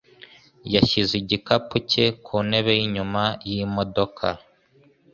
yashyize 0.73 1.13
igikapu 1.21 1.75
cye 1.89 2.05
ku 2.25 2.35
ntebe 2.47 2.71
yinyuma 2.79 3.23
yimodoka. 3.49 4.27